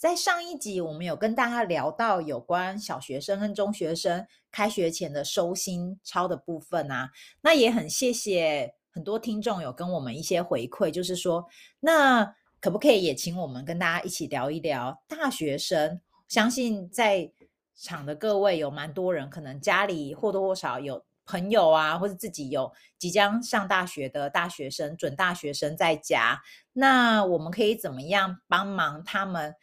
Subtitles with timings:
[0.00, 7.10] 在上一集，我们有跟大家聊到有关小学生跟中学生开学前的收心操的部分啊。
[7.42, 11.46] 那也很谢谢很多听众有跟我们一些回馈，就是说，
[11.80, 16.00] 那可不可以也请我们跟大家一起聊一聊大学生？
[16.28, 17.30] 相信在
[17.76, 26.40] 场的各位有蛮多人，可能家里或多或少有朋友啊，或者自己有即将上大学的大学生、准大学生在家，
[26.72, 29.54] 那我们可以怎么样帮忙他们？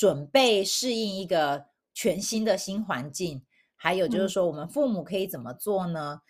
[0.00, 3.44] 准备适应一个全新的新环境，
[3.76, 6.22] 还有就是说，我们父母可以怎么做呢？
[6.22, 6.24] 嗯、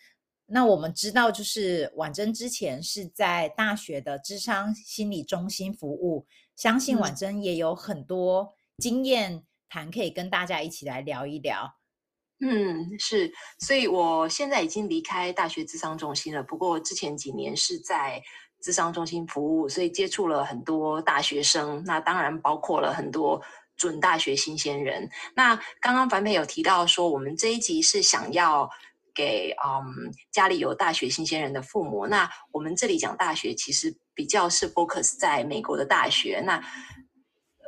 [0.47, 6.27] 那我们知道，就是婉珍之前是在大学的智商心理中心服务，
[6.57, 11.77] 相信婉珍也有很多经验谈，可以跟大家一起来聊一聊。
[12.41, 18.21] 嗯，是，所以我现在已经离开大学智商中心了，不过之前几年是在
[18.61, 23.41] 智商中心服务，所以接触了很多大学生，那当然包括了很多。
[23.81, 28.69] 准大学新鲜人，那刚刚凡培有提到说，我们这一集是想要
[29.15, 32.07] 给嗯家里有大学新鲜人的父母。
[32.07, 36.43] 那我们这里讲大学，其实比较是 focus 在美国的大学。
[36.45, 36.63] 那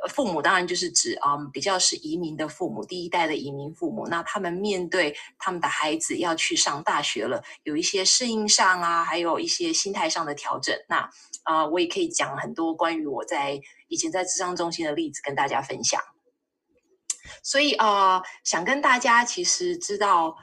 [0.09, 4.07] 父母当然就是指嗯比较是移民的父母，第一代的移民父母。
[4.07, 10.75] 那他们面对他们的孩子要去上大学了，有一些适应上啊，还有一些心态上的调整。
[10.87, 11.09] 那
[11.43, 13.61] 啊、我也可以讲很多关于我在。
[13.89, 16.01] 以前在智商中心的例子跟大家分享，
[17.43, 20.35] 所以呃，想跟大家其实知道，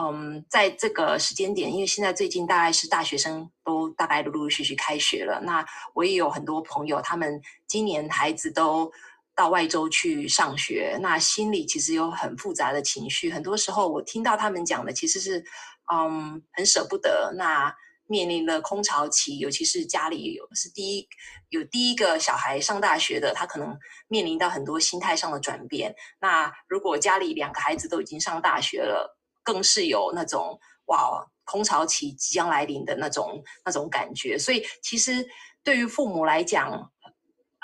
[0.00, 8.90] 嗯，在这个时间点，因为现在最近大概是大学生都大概陆陆续续开学了，那我也有很多朋友，他们今年孩子都
[9.36, 15.44] 到外州去上学，那心里其实有很复杂的情绪，很多时候我听到他们讲的其实是，
[15.92, 17.72] 嗯，很舍不得那。
[18.08, 21.08] 面临了空巢期，尤其是家里有是第一
[21.48, 23.76] 有第一个小孩上大学的，他可能
[24.06, 25.92] 面临到很多心态上的转变。
[26.20, 34.38] 那如果家里两个孩子都已经上大学了，更是有那种哇空巢期即将来临的那种那种感觉。
[34.38, 35.26] 所以其实
[35.64, 36.88] 对于父母来讲，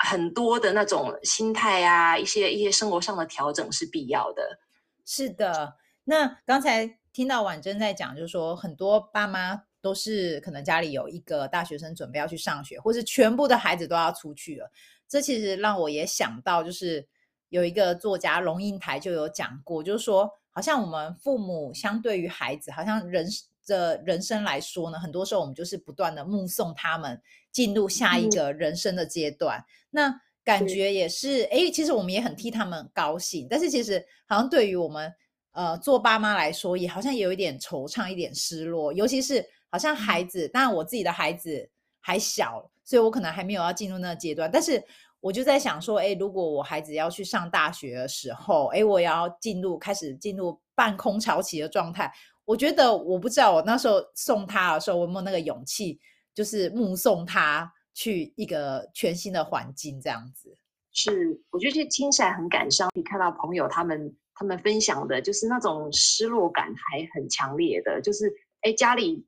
[0.03, 4.59] 很多的那种心态啊，一些一些生活上的调整是必要的。
[5.05, 9.63] 是的，那刚才听到婉珍在讲，就是说很多爸妈。
[9.83, 14.71] 都是可能家里有一个大学生准备要去上学，或是全部的孩子都要出去了。
[15.09, 17.05] 这其实让我也想到，就是
[17.49, 23.27] 有一个作家龙应台就有讲过，就是说，好像我们父母相对于孩子，好像人
[23.65, 29.59] 的人生来说呢，很多时候我们就是不断的目送他们进入下一个人生的阶段。
[29.59, 35.13] 嗯、那感觉也是，哎，其实我们也很替他们高兴，但是其实好像对于我们
[35.51, 39.45] 呃做爸妈来说，也好像有一点惆怅，一点失落，尤其是。
[39.73, 41.67] 好像孩子，当然我自己的孩子
[41.99, 44.47] 还小，所以我可能还没有要进入那个阶段。
[44.53, 44.79] 但是
[45.19, 52.13] 我就在想说，哎，如果我孩子要去上大学的时候，哎，我要进入开始进入半空巢期的状态，
[52.45, 55.99] 我觉得我不知道我那时候送他的时候，我有没有那个勇气，
[56.33, 60.55] 就是目送他去一个全新的环境这样子。
[60.91, 62.89] 是，我觉得这听起来很感伤。
[62.93, 69.25] 你看到朋友他们他们分享的，就是那种失落感还很强烈的，就是哎家里。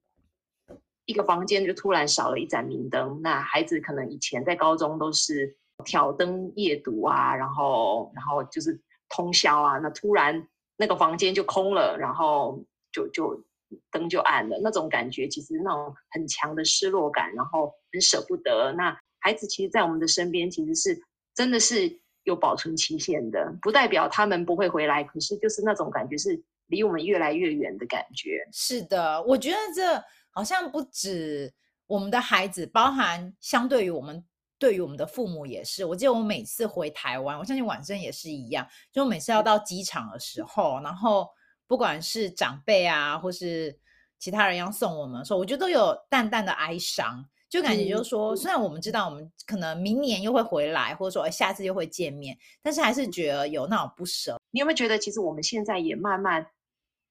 [1.07, 12.59] 一个房间就突然少了一盏明灯，那孩子可能以前在高中都是挑灯夜读啊，然后然后就是通宵啊，那突然那个房间就空了，然后
[12.95, 13.43] 就就
[13.91, 18.73] 灯就暗了，那种感觉其实那种很强的失落感，然后很舍不得。
[18.77, 20.97] 那孩子其实，在我们的身边，其实是
[21.35, 28.47] 真的是有保存期限的，不代表他们不会回来，可是就是那种感觉是离我们越来越远的感觉。
[28.51, 30.03] 是的，我觉得这。
[30.37, 31.53] 好像不止
[31.87, 34.21] 我们的孩子，包含相对于我们，
[34.59, 35.85] 对于我们的父母也是。
[35.85, 41.29] 我记得我每次回台湾，我相信婉珍也是一样，就每次要到机场的时候，然后
[41.67, 43.77] 不管是长辈啊，或是
[44.19, 54.37] 其他人要送我们的时候，我觉得都有淡淡的哀伤，就感觉就是说，虽然我们知道我们可能明年又会回来，或者说下次又会见面，但是还是觉得有那种不舍。
[54.51, 56.47] 你有没有觉得，其实我们现在也慢慢。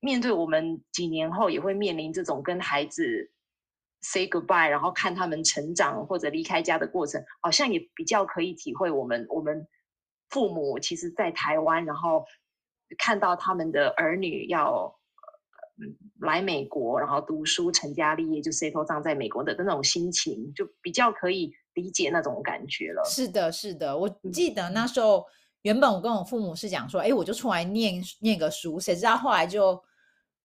[0.00, 3.32] 面对我们几年后也会面临这种跟孩子
[4.02, 9.66] say goodbye，然后看他们成长或者离开家的过程，好像也比较可以体会我们我们
[10.28, 12.22] 父母其实，在台湾，然后
[12.99, 14.94] 看到他们的儿女要
[15.81, 23.02] 嗯来美国，然后读书成家立业，就 settle down 在美国的那种心情，就比较可以理解那种感觉了。
[23.05, 25.25] 是的，是的，我记得那时候。
[25.64, 29.82] 原本我跟我父母是讲说，哎，我就出来念念个书，谁知道后来就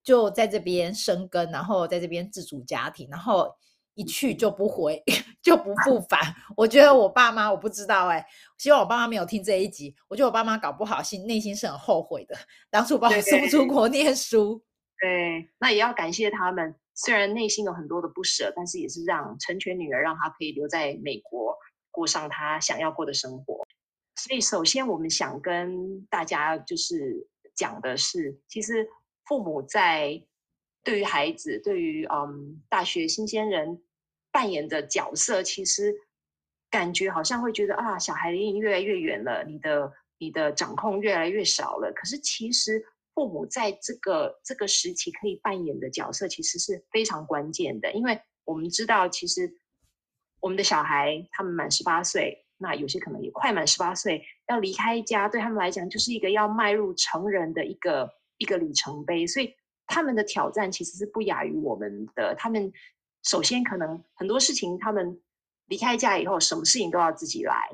[0.02, 3.54] 就在这边生根，然后在这边自主家庭，然后
[4.00, 5.04] 一去就不回，
[5.44, 6.34] 就不复返。
[6.56, 8.26] 我觉得我爸妈，我不知道哎，
[8.58, 9.94] 希望我爸妈没有听这一集。
[10.08, 12.36] 我觉得我爸妈搞不好心内心是很后悔的，
[12.72, 14.64] 当初把我送出国念书。
[14.98, 21.58] 对，对，那也要感谢他们，虽然内心有很多的不舍，但是也是让成全女儿，让她可以留在美国，
[21.92, 23.68] 过上她想要过的生活。
[24.16, 28.88] 所以，首先我们想跟大家就是讲的是，其实
[29.26, 30.22] 父母在
[30.84, 33.82] 对于孩子、对于嗯大学新鲜人
[34.40, 35.94] 扮演的角色，其实
[36.72, 41.92] 感觉好像会觉得啊，小孩离你越来越远了，你的你的掌控越来越少了。
[41.92, 42.82] 可是，其实
[43.14, 49.52] 父母在这个这个时期可以扮演的角色，其实是非常关键的，因为我们知道，其实
[50.40, 52.46] 我们的小孩他们满十八岁。
[52.62, 59.54] 那有些可能也快满十八岁，要离开家，对他们来讲就是一个要迈入成人的一个一个里程碑，所以
[59.86, 62.34] 他们的挑战其实是不亚于我们的。
[62.36, 62.72] 他们
[63.30, 65.22] 首先可能很多事情，他们
[65.68, 67.70] 离开家以后，什么事情都要自己来，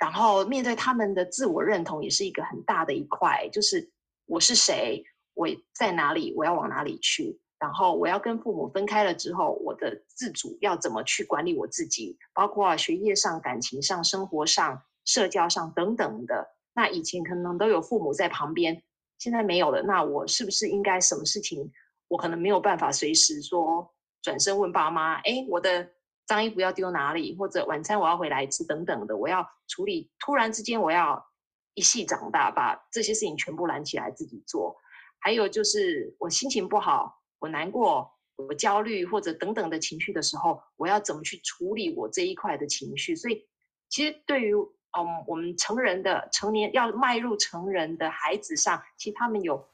[0.00, 3.92] 然后面对他们的自我认同也是一个很大的一块，就是
[4.26, 7.40] 我是谁，我在哪里，我要往哪里去。
[7.60, 16.48] 然后我要跟父母分开了之后，我的自主要怎么去管理我自己，包括学业上、感情上、生活上、社交上等等的。
[16.74, 18.82] 那以前可能都有父母在旁边，
[19.18, 19.82] 现在没有了。
[19.82, 21.72] 那我是不是应该什么事情，
[22.08, 25.14] 我可能没有办法随时说转身问爸妈？
[25.20, 25.90] 哎，我的
[26.26, 27.36] 脏衣服要丢哪里？
[27.36, 30.10] 或者晚餐我要回来吃等等的，我要处理。
[30.18, 31.26] 突然之间我要
[31.74, 34.76] 一系长大，把这些事情全部揽起来自己做。
[35.20, 37.16] 还有就是我心情不好。
[37.40, 43.14] 我难过，我焦虑或者等等的情绪的时候，我要怎么去处理我这一块的情绪？
[43.14, 43.46] 所以，
[43.88, 49.68] 其实对于嗯我们成人的成年要迈入成人的孩子上，其实他们有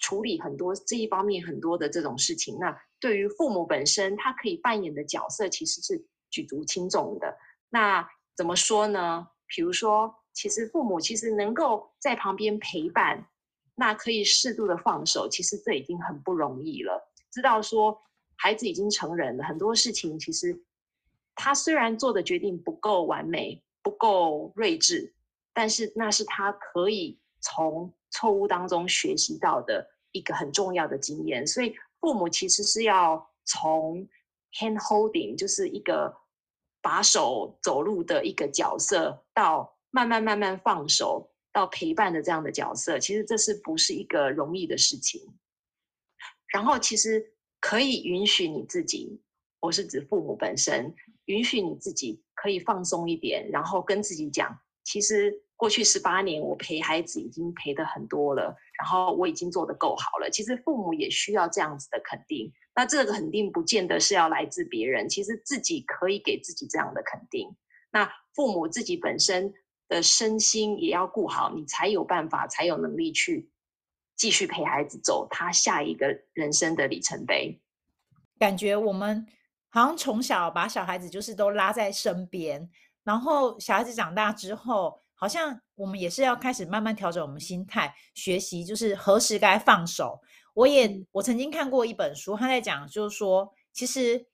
[0.00, 2.58] 处理很多这一方面很多的这种事情。
[2.58, 7.36] 那对于父母本身，他可以扮演的角色其实是举足轻重的。
[7.68, 9.28] 那怎么说呢？
[9.46, 13.28] 比如说，其实父母其实能够在旁边陪伴。
[13.78, 17.12] 那可以适度的放手，其实这已经很不容易了。
[17.30, 18.00] 知道说
[18.34, 20.64] 孩子已经成人了，很多事情其实
[21.34, 25.12] 他虽然做的决定不够完美、不够睿智，
[25.52, 31.46] 但是那是他可以从错误当中学习到的一个很重要的经验。
[31.46, 34.08] 所以父母其实是要从
[34.60, 36.16] hand holding，就是一个
[36.80, 41.32] 把手走路的一个角色，到慢慢慢慢放手。
[41.52, 45.22] 到陪伴的这样的角色，其实这是不是一个容易的事情？
[46.48, 49.22] 然后，其实可以允许你自己，
[49.58, 50.94] 我是指父母本身，
[51.24, 54.54] 允许你自己可以放松一点，然后跟自己讲，
[54.84, 60.30] 其实过去十八年我陪孩子已经陪得很多了，然后我已经做得够好了。
[60.30, 67.56] 其实父母也需要这样子的肯定，那这个肯定不见得是要来自别人，其实自己可以给自己这样的肯定。
[67.90, 69.52] 那父母自己本身。
[69.88, 73.48] 的身心也要顾好，你才有办法，才有能力去
[74.16, 77.60] 继续陪孩子走他下一个人生的里程碑。
[78.36, 79.24] 感觉我们
[79.68, 82.68] 好像从小把小孩子就是都拉在身边，
[83.04, 90.20] 然后小孩子长大之后，好像我们也是要开始慢慢调整我们心态，学习就是何时该放手。
[90.54, 94.26] 我也我曾经看过一本书，他在讲就是说，其实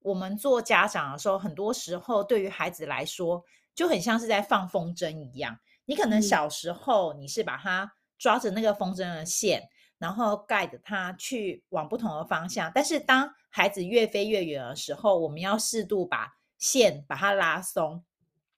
[0.00, 3.44] 我们做家长的时候，很多时候对于孩子来说。
[3.74, 9.68] 就很像是在放风筝一样，你可能小时候你是把它抓着那个风筝的线，嗯、
[10.00, 12.70] 然后盖着它去往不同的方向。
[12.74, 18.04] 但是当孩子越飞越远的时候，我们要适度把线把它拉松，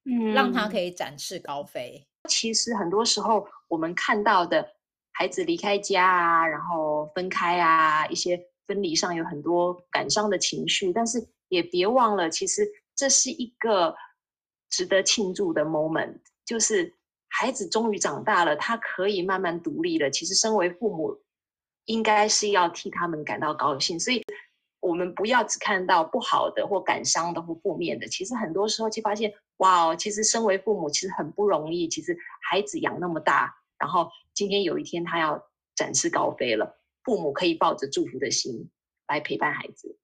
[0.04, 2.06] 嗯，让他可以展翅高飞。
[2.28, 4.66] 其实很多时候我们看到的
[5.12, 13.94] 孩子离开家啊，然后分开啊，一些分离上有很多感伤的情绪，但是也别忘了，其实这是一个。
[14.70, 16.92] 值得庆祝的 moment，就是
[17.28, 20.10] 孩子终于长大了，他可以慢慢独立了。
[20.10, 21.16] 其实，身为父母，
[21.84, 24.00] 应该是要替他们感到高兴。
[24.00, 24.24] 所以，
[24.80, 28.08] 我们不要只看到不好的或感伤的或负面的。
[28.08, 31.88] 其实，很多时候就发现，哇哦，其实身为父母其实很不容易。
[31.88, 38.70] 其实，孩子养那么大，然后今天有一天他要展翅高飞了，父母可以抱着祝福的心
[39.06, 39.98] 来陪伴孩子。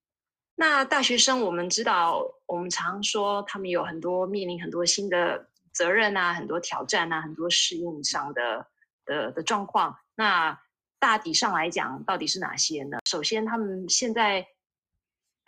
[0.55, 8.67] 那大学生，我们知道，我们常说他们有很多面临很多新的责任啊，很多挑战啊，很多适应上的
[9.07, 9.97] 的的状况。
[10.15, 10.61] 那
[10.99, 12.99] 大体上来讲，到底是哪些呢？
[13.09, 14.47] 首先，他们现在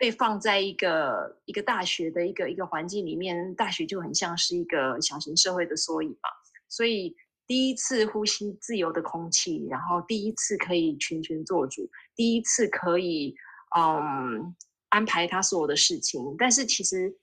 [0.03, 6.29] 被放在一个一个大学的一个一个环境里面，大学就很像是一个小型社会的缩影嘛。
[6.67, 7.15] 所以，
[7.47, 13.33] 第一次呼吸自由的空气，然后第一次可以全权做主，第一次可以
[13.77, 14.53] 嗯
[14.89, 16.21] 安排他所有的事情。
[16.37, 17.15] 但是，其实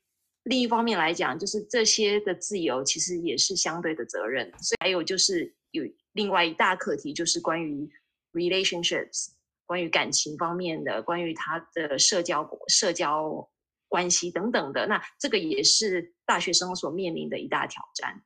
[0.45, 4.51] 另一方面来讲，就是这些的自由其实也是相对的责任。
[4.59, 5.85] 所以，还有就是有
[6.15, 7.87] 另外一大课题，就是关于。
[8.33, 9.31] relationships，
[9.71, 13.49] 关于感情方面的，关于他的社交、社交
[13.87, 18.21] 关系等等的，那这个也是大学生所面临的一大挑战。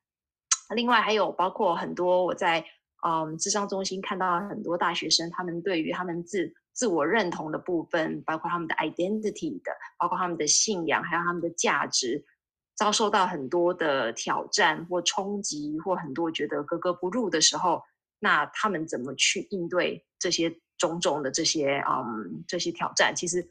[0.75, 2.65] 另外还有包括很多我在
[3.07, 12.25] 嗯智商中心看到很多大学生，他们对于他们自自我认同的部分，包括他们的 identity 的，包括他们的信仰，还有他们的价值，
[12.75, 17.83] 遭受到很多的挑战或冲击，或很多觉得格格不入的时候。
[18.19, 23.15] 那他们怎么去应对这些种种的这些嗯这些挑战？
[23.15, 23.47] 其实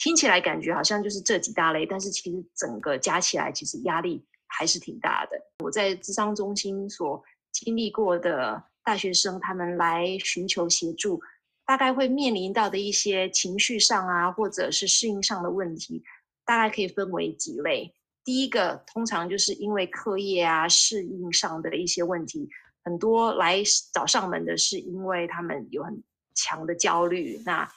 [0.00, 5.40] 听起来感觉好像就是这几大类，但是其实整个加起来，其实压力还是挺大的。
[5.64, 11.20] 我在咨商中心所经历过的大学生，他们来寻求协助，
[11.64, 16.04] 大概会面临到的一些情绪上啊，或者是适应上的问题，
[16.44, 17.94] 大概可以分为几类。
[18.22, 22.48] 第一个，通常就是因为课业啊适应上的一些问题。
[22.84, 26.02] 很多来找上门的是因为他们有很
[26.36, 27.68] 强的焦虑，那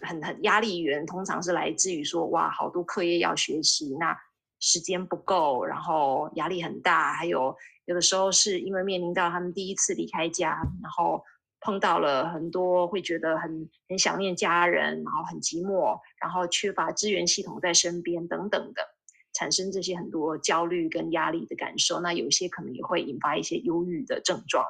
[0.00, 4.16] 很很压力源通常是来自于说，哇，好多课业要学习，那
[4.60, 7.56] 时间不够，然后压力很大，还有
[7.86, 10.50] 有的时候是因为面临到他们第一次离开家，
[10.82, 11.24] 然后
[11.60, 18.82] 碰到了很多会觉得很很想念家人，然后很寂寞，然后缺乏资源系统在身边等等的。
[19.36, 24.64] 产生这些很多焦虑跟压力的感受，那有些可能也会引发一些忧郁的症状。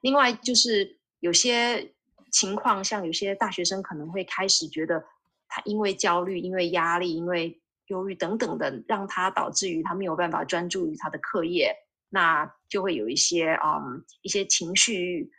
[0.00, 1.93] 另外就是有些
[2.34, 5.04] 情况，像有些大学生可能会开始觉得，
[5.46, 11.72] 他因为焦虑、因为压力、因为忧郁等等的，让他导致于他没有办法专注于他的课业，
[12.10, 15.30] 那就会有一些嗯一些情绪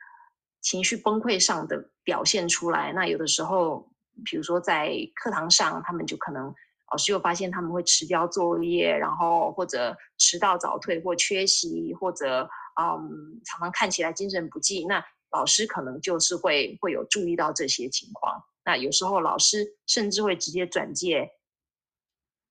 [0.61, 2.93] 情绪崩溃上的表现出来。
[2.93, 3.91] 那有的时候，
[4.23, 6.55] 比如说在课堂上，他们就可能。
[6.91, 12.47] 老师又发现他们会迟交作业，然后或者迟到早退或缺席，或者
[12.79, 14.85] 嗯常常看起来精神不济。
[14.85, 15.03] 那
[15.35, 18.41] 老师可能就是会会有注意到这些情况。
[18.63, 21.29] 那有时候老师甚至会直接转介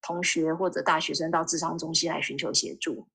[0.03, 3.09] 同学或者大学生到智商中心来寻求协助。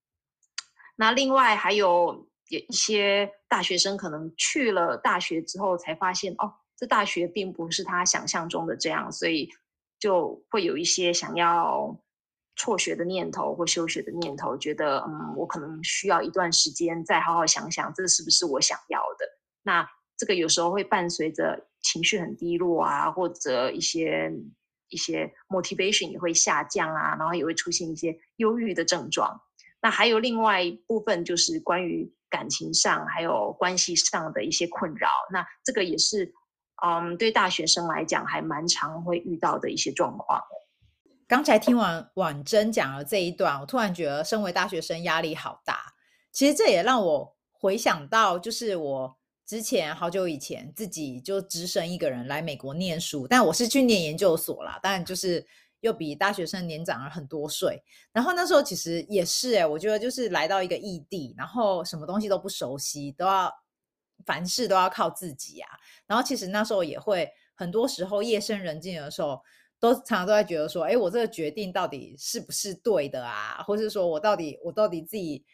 [0.95, 9.49] 那另外还有有一些大学生可能去了大学之后才发现，哦，这大学并不是他想象中的这样，所以。
[10.01, 11.93] 就会有一些想要
[12.55, 19.01] 辍学的念头或休学的念头，觉得嗯，我可能需要一段时间再好好想想，这是不是我想要？
[19.69, 24.31] 那这个有时候会伴随着情绪很低落啊，或者一些
[24.87, 29.39] 一些 motivation 也会下降啊，然后也会出现一些忧郁的症状。
[29.79, 36.33] 那还有另外一部分就是关于感情上还有关系上的一些困扰，那这个也是。
[36.81, 40.41] 嗯，对大学生来讲，还蛮常会遇到的一些状况。
[41.27, 45.77] 刚才听完婉珍讲了这一段，我突然觉得，身为大学生压力好大。
[46.31, 49.18] 其实这也让我回想到，就是我
[49.49, 55.43] 之前好久以前自己就只身一个人来美国念书，但我是去念研究所啦，但就是
[55.79, 57.81] 又比大学生年长了很多岁。
[58.13, 63.51] 然后那时候其实也是诶，我觉得就是来到一个异地，然后什么东西都不熟悉，都要。
[64.25, 65.69] 凡事都要靠自己啊，
[66.05, 69.41] 然后其实那时候也会，很多时候夜深人静的时候，
[69.79, 73.63] 都常常都在觉得说，哎，我这个决定到底是不是对的啊？
[73.65, 75.45] 或是说我到底我到底自己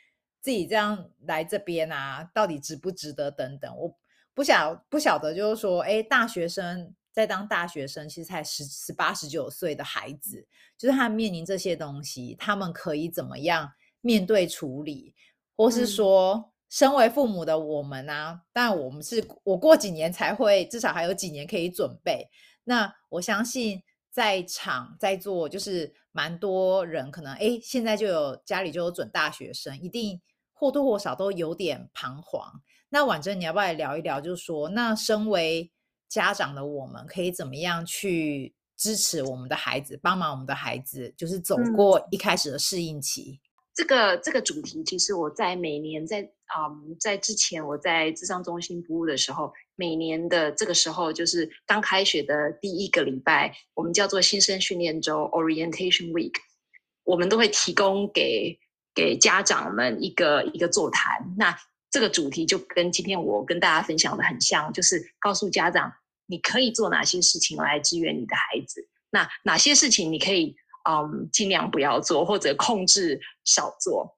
[0.46, 3.75] 自己这样来这边啊，到底值不值得等等？
[3.75, 3.98] 我
[4.36, 10.46] 不晓不晓得，就是说，哎，大学生在当大学生，其实才十十八十九岁的孩子，
[10.78, 13.72] 就是他面临这些东西，他们可以怎么样
[14.02, 15.16] 面对处理，
[15.58, 16.36] 或是说。
[16.36, 22.28] 嗯身为父母的我们啊，但我们是我过几年才会，至少还有几年可以准备。
[22.66, 30.20] 那我相信在场在座就是蛮多人，可能哎，现在就有家里就有准大学生，一定
[30.56, 32.52] 或多或少都有点彷徨。
[32.90, 34.20] 那婉珍，你要不要来聊一聊？
[34.20, 35.72] 就是说，那身为
[36.10, 43.34] 家长的我们，可以怎么样去支持我们的孩子，帮忙我们的孩子，就是走过一开始的适应期？
[43.34, 43.40] 嗯
[43.76, 56.32] 这个这个主题，其实我在每年在嗯在之前我在智商中心服务的时候，每年的这个时候就是刚开学的第一个礼拜，我们叫做新生训练周 （Orientation Week），
[57.04, 58.58] 我们都会提供给
[58.96, 61.36] 给家长们一个一个座谈。
[61.38, 61.56] 那
[61.92, 65.94] 这个主题就跟今天我跟大家分享的很像，就是告诉家长
[66.25, 70.56] 你可以做哪些事情来支援你的孩子，那哪些事情你可以
[70.90, 74.18] 嗯尽量不要做或者控制少做。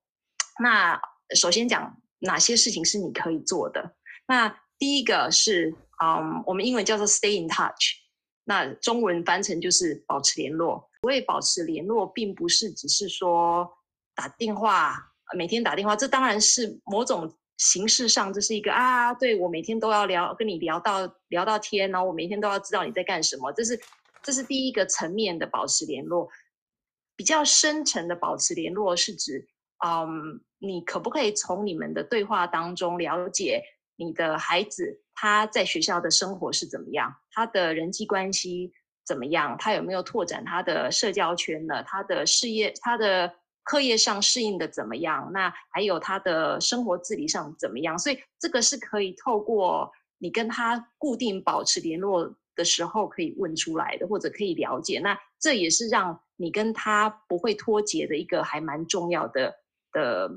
[0.60, 1.00] 那
[1.36, 3.96] 首先讲哪些事情是你可以做的。
[4.28, 7.96] 那第一个是嗯我们英文叫做 stay in touch，
[8.44, 10.90] 那中文翻成就是保持联络。
[11.02, 13.72] 所谓保持联络，并不是只是说
[14.18, 17.34] 打电话，每天打电话，这当然是某种。
[17.60, 23.82] 形式上，这是一个啊，对，我每天都要聊，跟你聊到聊到天，然后我每天都要知道你在干什么，这是
[24.22, 26.30] 这是第一个层面的保持联络。
[27.16, 29.48] 比较深层的保持联络是指，
[29.84, 33.64] 嗯，你可不可以从你们的对话当中了解
[33.96, 38.72] 你的孩子他在学校的生活是怎么样，他的人际关系
[39.04, 41.82] 怎么样，他有没有拓展他的社交圈呢？
[41.82, 43.34] 他的事业，他的。
[43.70, 45.30] 课业上适应的怎么样？
[45.34, 48.00] 那还有他的生活自理上怎么样？
[48.00, 55.00] 所以这个是可以透过你跟他固定保持联络的时候可以问出来的，或者可以了解。
[55.00, 59.54] 那这也是让你跟他不会脱节的一个还蛮重要的
[59.92, 60.32] 的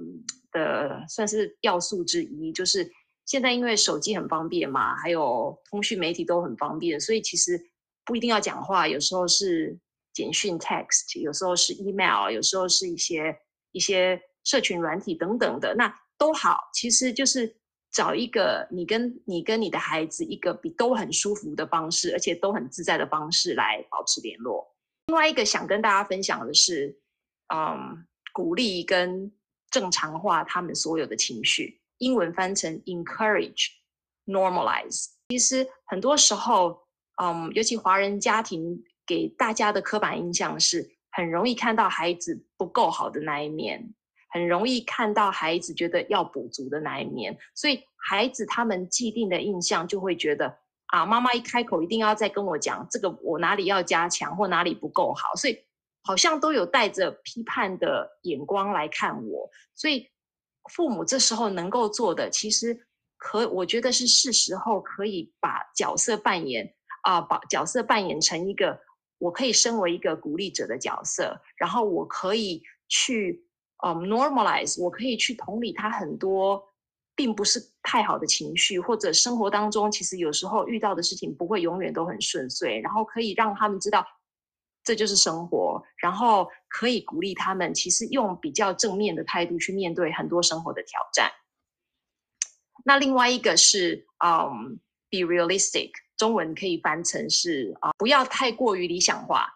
[0.51, 2.53] 的，算是要素之一。
[2.53, 2.91] 就是
[3.27, 7.61] 现在因为手机很方便嘛，还有通讯媒体都很方便，所以其实
[8.05, 9.79] 不一定要讲话，有时候是。
[10.13, 13.37] 简讯 text，有时候是 email，有时候是一些
[13.71, 16.69] 一些社群软体等等的，那都好。
[16.73, 17.57] 其实就是
[17.93, 24.75] 找一个你跟你跟你的孩子一个比都很舒服的方式，而且都很自在的方式来保持联络。
[25.07, 27.01] 另外一个想跟大家分享的是，
[27.55, 29.33] 嗯，鼓励跟
[29.71, 33.69] 正常化他们所有的情绪，英文翻成 encourage
[34.27, 35.07] normalize。
[35.29, 36.83] 其实很多时候，
[37.23, 38.83] 嗯，尤其华人家庭。
[39.11, 43.93] 给大家的刻板印象是很容易看到孩子不够好的那一面，
[44.29, 55.59] 很容易看到孩子觉得要补足的那一面，所以孩子他们既定的印象就会觉得啊，妈妈一开口一定要再跟我讲这个我哪里要加强或哪里不够好，所以
[56.05, 60.07] 好像都有带着批判的眼光来看我，所以
[60.73, 68.79] 父母这时候能够做的，其实可我觉得是是时候可以把角色扮演啊，把角色扮演成一个。
[69.21, 73.45] 我可以身为一个鼓励者的角色，然后我可以去
[73.85, 76.61] 嗯 normalize，我可以去同理他很多
[77.15, 84.07] 并不是太好的情绪，或者生活当中其实有时候遇到的事情不会永远都很顺遂，然后可以让他们知道
[84.83, 91.31] 这就是生活，然后可以鼓励他们，其实用比较正面的态度去面对很多生活的挑战。
[92.87, 94.81] 那另外一个是嗯
[95.11, 95.91] be realistic。
[96.21, 99.51] 中文可以翻成是啊，不要太过于理想化。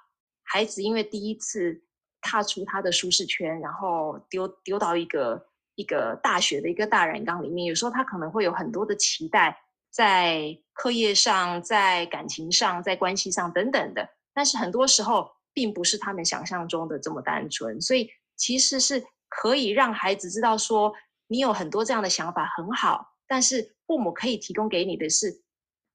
[0.45, 1.83] 孩子因为第一次
[2.23, 14.09] 踏出他的舒适圈，然后丢丢到一个一个大学的一个大染缸里面，有时候他可能会有很多的期待，在课业上、在感情上、在关系上等等的。
[14.33, 20.95] 但是很多时候并不是他们想象中的这么单纯，所以其实是可以让孩子知道说，
[21.27, 25.44] 你有很多这样的想法很好，但是父母可以提供给你的是。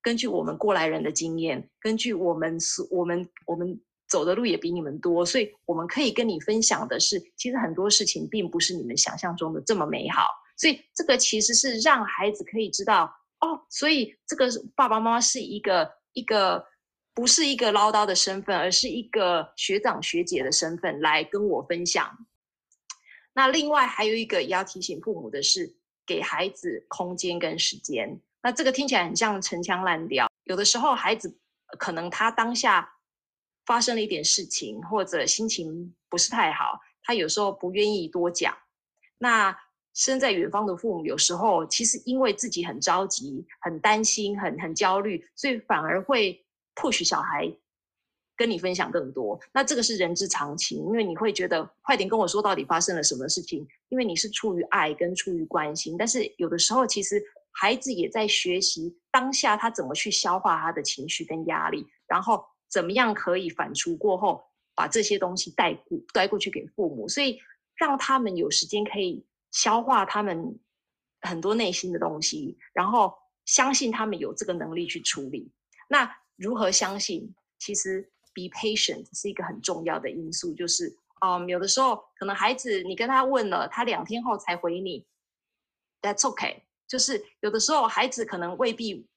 [0.02, 10.24] 根据我们过来人的经验，根据我们所我们我们走的路也比你们多，所以我们可以跟你分享的是，其实很多事情并不是你们想象中的这么美好。
[10.58, 16.66] 所以这个其实是让孩子可以知道哦，所以这个爸爸妈妈是一个一个
[17.14, 22.10] 不是一个唠叨的身份，而是一个学长学姐的身份来跟我分享。
[23.34, 28.20] 那另外还有一个也要提醒父母的是，给孩子空间跟时间。
[28.42, 30.30] 那这个听起来很像陈腔滥调。
[30.46, 31.38] 有的时候，孩子
[31.78, 32.90] 可能他当下
[33.66, 38.58] 发生了一点事情，或者心情不是太好，他有时候不愿意多讲。
[39.18, 39.56] 那
[39.94, 46.42] 身在远方的父母，有时候其实因为自己很着急、很担心、很很焦虑，所以反而会
[46.76, 47.54] push 小孩
[48.38, 49.38] 跟你分享更多。
[49.52, 55.98] 那这个是人之常情，因为你会觉得快点跟我说到底发生了什么事情，因为你是出于爱跟出于关心。
[55.98, 57.22] 但是有的时候，其实。
[57.60, 64.42] 孩子也在学习当下他怎么去消化他的情绪跟压力，然后怎么样可以反刍过后
[64.74, 67.38] 把这些东西带过带过去给父母，所以
[67.76, 70.58] 让他们有时间可以消化他们
[71.20, 75.52] 很多内心的东西，然后相信他们有这个能力去处理。
[75.90, 77.36] 那如何相信？
[77.58, 85.06] 其实 be patient 是一个很重要的因素，就是嗯，有的时候可能孩子你跟他问了，他两天后才回你
[86.02, 86.62] ，That's okay。
[86.90, 89.08] 就是有的时候，孩子可能未必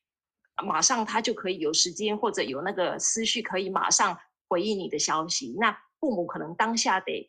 [0.62, 4.16] 马上他就可以有时间，或者有那个思绪可以马上
[4.48, 5.56] 回应你的消息。
[5.58, 7.26] 那父母可能当下得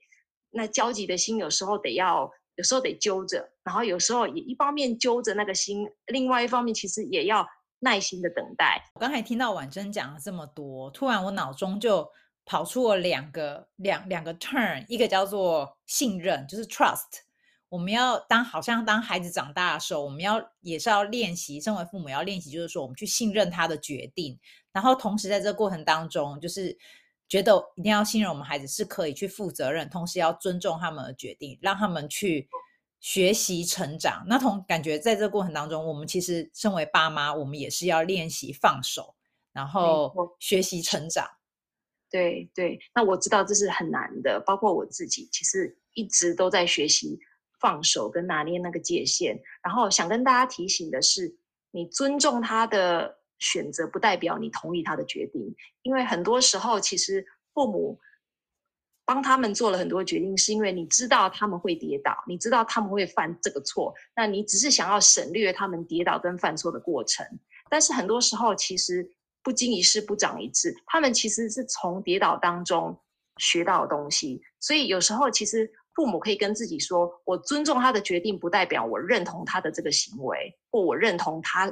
[0.52, 7.48] 那焦急的心有时候得要，有时候得揪着，然后有时候也一方面揪着那个心，另外一方面其实也要
[7.80, 8.84] 耐心的等待。
[8.96, 12.08] 我刚才听到婉珍讲了这么多，突然我脑中就
[12.46, 17.23] 跑出了两个两两个 turn，一个叫做信任，就是 trust。
[17.74, 24.40] 我们要当好像当孩子长大的时候，我们要也是要练习，身为父母要练习，就是说我们去信任他的决定，
[24.72, 26.78] 然后同时在这个过程当中，就是
[27.28, 32.48] 觉得一定要信任我们孩子是可以去负责任，同时要尊重他们的决定，让他们去
[33.00, 34.24] 学习成长。
[34.28, 39.16] 那同感觉在这个过程当中，我们其实身为爸妈，我们也是要练习放手，
[39.52, 41.28] 然后学习成长。
[42.12, 47.20] 对对，那我知道这是很难的，包括我自己，其实一直都在学习。
[47.64, 51.34] 放手跟拿捏那个界限，然后想跟大家提醒的是，
[51.72, 55.56] 你尊重他的选择，不代表你同意他的决定。
[55.82, 57.98] 因为很多时候，其实父母
[59.06, 67.26] 帮他们做了很多决定，是因为你知道他们会跌倒，你知道他们会犯这个错，那你只是想要省略他们跌倒跟犯错的过程。
[67.70, 69.10] 但是很多时候，其实
[69.42, 73.00] 不经一事不长一智，他们其实是从跌倒当中
[73.38, 74.42] 学到的东西。
[74.60, 75.72] 所以有时候，其实。
[75.96, 81.72] 父母可以跟自己说：“我尊重他的决定，不代表我认同他的这个行为，或我认同他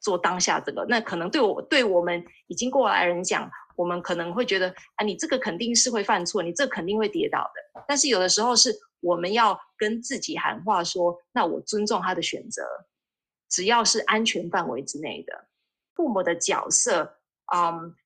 [0.00, 0.86] 做当下这个。
[0.88, 7.82] 那可能对我对我们已经过来人讲，我们可能会觉得啊，你这个肯定是会犯错，你这肯定会跌倒的。
[7.88, 12.62] 但是有的时候是我们要跟自己喊话说：那我尊重他的选择，
[13.50, 15.48] 只要是安全范围之内的。
[15.96, 17.18] 父母的角色，
[17.52, 17.96] 嗯，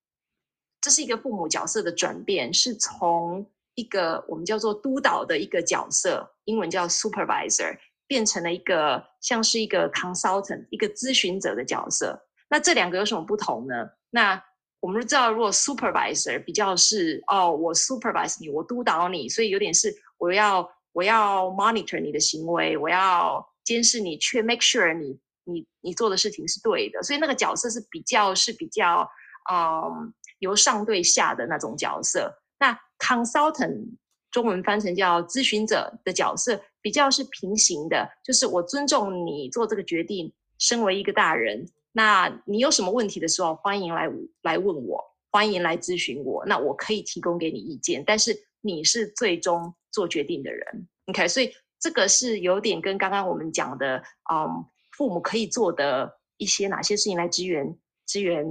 [0.80, 3.46] 这是一个父母角色的转变，是从。
[3.76, 12.20] 一个我们叫做督导的一个角色，英文叫 supervisor，变成了一个像是一个 consultant，一个咨询者的角色。
[12.48, 13.74] 那这两个有什么不同呢？
[14.10, 14.42] 那
[14.80, 27.02] 我们都知道，如果 supervisor 比较是哦，我 supervise 你，我督导你，所以有点是我要我要 monitor 你的行为，我要监视你，去 make sure 你你你做的事情是对的。
[27.02, 29.06] 所以那个角色是比较是比较
[29.50, 32.32] 嗯由上对下的那种角色。
[32.58, 33.96] 那 consultant
[34.30, 40.32] 中文翻成叫咨询者的角色，比较是平行的，就是我尊重你做这个决定。
[40.58, 48.02] 身为一个大人，那你有什么问题的时候，欢迎来来问我，欢迎来咨询我，那我可以提供给你意见。
[48.06, 51.28] 但是你是最终做决定的人，OK？
[51.28, 58.46] 所以这个是有点跟刚刚我们讲的，嗯，父母可以做的一些哪些事情来支援支援。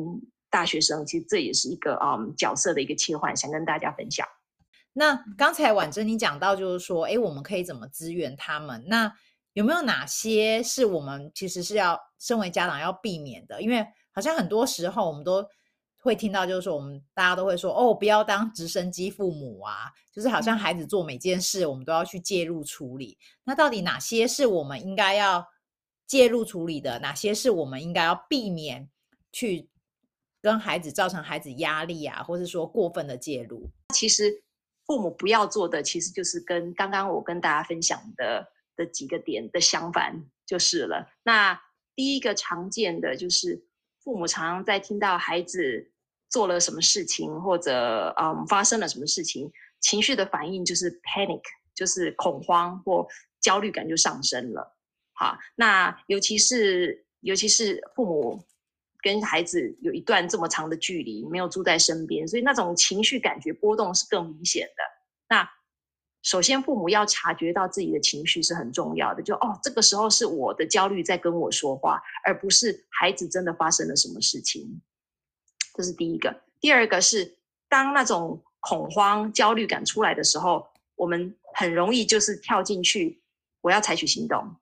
[0.51, 4.25] 大学生其实这也是一个嗯角色的一个切换，想跟大家分享。
[4.97, 8.81] 那刚才婉珍你讲到，就是说，哎，我们可以怎么支援他们？
[8.87, 9.13] 那
[9.51, 13.61] 有没有哪些是我们其实是要身为家长要避免的？
[13.61, 15.45] 因为好像很多时候我们都
[15.97, 23.17] 会听到，就是说，我们大家都会说，哦，不要当直升机父母啊，就是好像孩子做每件事，我们都要去介入处理。
[23.43, 25.45] 那到底哪些是我们应该要
[26.07, 26.99] 介入处理的？
[26.99, 28.89] 哪些是我们应该要避免
[29.33, 29.69] 去？
[30.41, 34.43] 跟孩子造成孩子压力啊，或是说过分的介入，其实
[34.85, 41.09] 父母不要做的，其实就是跟刚刚我跟大家分享的的几个点的相反就是了。
[41.23, 41.59] 那
[41.95, 43.65] 第一个常见的就是
[44.03, 45.91] 父母常常在听到孩子
[46.29, 51.41] 做了什么事情，或者嗯发生了什么事情，情绪的反应就是 panic，
[51.73, 53.07] 就是恐慌或
[53.41, 54.77] 焦虑感就上升了。
[55.13, 58.45] 好，那尤其是尤其是父母。
[59.05, 64.81] 跟孩子有一段这么长的距离，没有住在身边，所以那种情绪感觉波动是更明显的。
[65.29, 65.47] 那
[66.23, 69.21] 首先，父母要察觉到自己的情绪是很重要的。
[69.21, 74.81] 就哦，这个时候是我的焦虑在跟我说话，而不是孩子真的发生了什么事情。
[75.75, 76.41] 这是第一个。
[76.59, 77.37] 第二个是，
[77.69, 83.21] 当那种恐慌、焦虑感出来的时候，我们很容易就是跳进去，
[83.61, 84.55] 我要采取行动。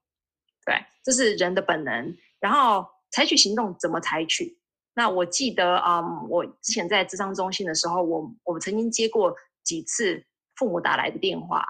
[0.66, 2.18] 对，这是人的本能。
[2.42, 2.86] 然后。
[3.14, 4.58] 采取行动怎么采取？
[4.96, 10.24] 那我记得，嗯，我之前在智商中心的时候，我我曾经接过几次
[10.56, 11.64] 父母打来的电话。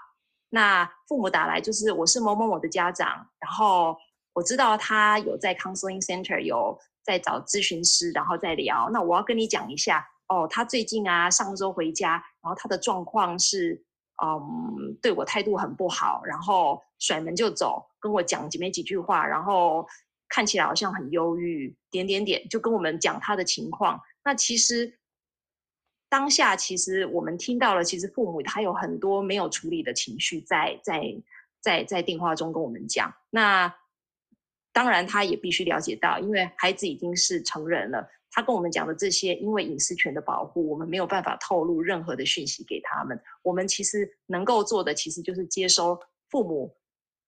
[0.49, 3.97] 那父母打来就是我是某某某的家长，然后
[4.33, 8.89] 我知道他有在 counseling center 有在找咨询师，然后再聊。
[8.91, 13.83] 那我要跟你讲一下，哦，他最近啊上周回家，然后他的状况是，
[14.21, 19.85] 嗯，对我态度很不好，然后甩门就走，跟我讲几没几句话，然后。
[20.33, 24.01] 看起来好像很忧郁，点点点，就跟我们讲他的情况。
[24.25, 24.97] 那其实
[26.09, 31.03] 当下，其实我们听到了，其实父母他有很多没有处理的情绪在，在
[31.61, 33.13] 在在电话中跟我们讲。
[33.29, 33.71] 那
[34.71, 43.21] 当然，他也必须了解到，因为孩子已经是成人了，他跟我们讲的这些，因为隐私权的保护，我们没有办法透露任何的讯息给他们。
[43.43, 45.99] 我们其实能够做的，其实就是接收
[46.31, 46.75] 父母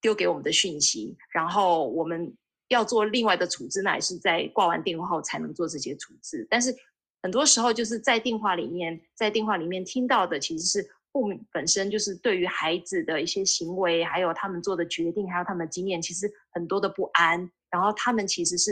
[0.02, 2.36] 丢给我们的讯息，然后我们
[2.68, 6.48] 要做另外的处置，那也是在挂完电话后才能做这些处置。
[6.50, 6.76] 但是
[7.22, 18.72] 很多时候，就是在电话里面，在电话里面听到的，其实是父母本身就是对于孩子的一些行为，还有他们做的决定，还有他们的经验，其实很多的不安，然后他们其实是。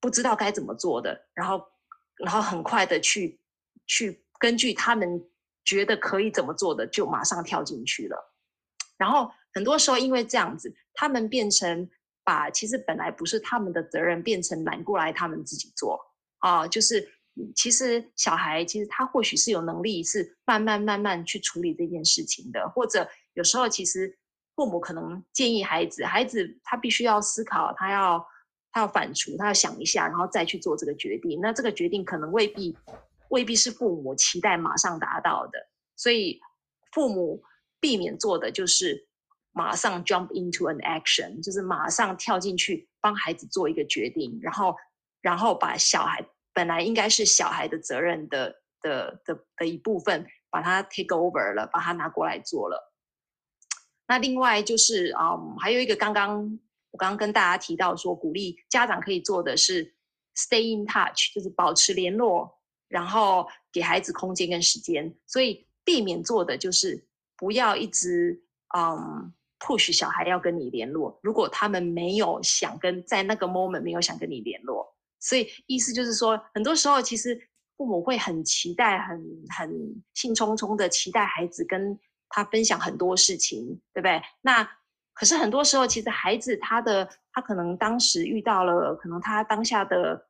[0.00, 1.66] 不知道该怎么做的，然后，
[2.18, 3.40] 然后很快的去
[3.86, 5.18] 去根据他们
[5.64, 8.34] 觉得可以怎么做的，就马上跳进去了。
[8.98, 11.88] 然后很多时候因为这样子，他们变成
[12.24, 16.00] 把其实本来不是他们的责任，变成揽过来他们自己做
[16.38, 16.66] 啊。
[16.66, 17.08] 就是
[17.54, 24.18] 其实小孩其实他或许是有能力是慢慢慢慢去处理这件事情的，或者有时候其实
[24.56, 28.26] 父母可能建议孩子，孩子他必须要思考，他要。
[28.76, 31.38] 他要反刍，他要想一下，然后再去做这个决定。
[31.40, 32.76] 那这个决定可能未必
[33.28, 36.40] 未必是父母期待马上达到的，所以
[36.90, 37.40] 父母
[37.78, 39.06] 避免做的就是
[39.54, 44.76] 马上 jump into an action，就是马上跳进去帮孩子做一个决定，然后
[45.22, 52.92] 然后把小孩本来应该是小孩的责任的的的的一部分，把它 take over 了，把它拿过来做了。
[54.06, 56.58] 那另外就是嗯，还有一个刚刚。
[56.90, 59.96] 我刚刚跟大家提到说，鼓励家长可以做的是
[60.36, 62.48] stay in touch，就是保持联络，
[62.86, 65.12] 然后给孩子空间跟时间。
[65.26, 68.44] 所以避免做的就是不要一直
[68.76, 74.94] 嗯 push 小孩要跟你联络，如果他们没有想跟在那个 moment 没有想跟你联络。
[75.20, 77.38] 所以意思就是说，很多时候其实
[77.76, 79.24] 父母会很期待，很
[79.56, 84.20] 很兴冲冲的期待孩子跟他分享很多事情，对不对？
[84.42, 84.68] 那
[85.14, 90.28] 可是很多时候，其实孩子他的他可能当时遇到了，可能他当下的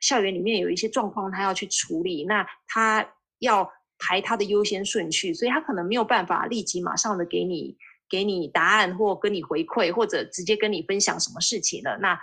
[0.00, 3.08] 校园里面有一些状况，他要去处理，那他
[3.38, 7.76] 要排他的优先顺序，所以他可能没有办法立即马上的给你
[8.14, 11.98] 给你答案，或跟你回馈，或者直接跟你分享什么事情了。
[12.00, 12.16] 那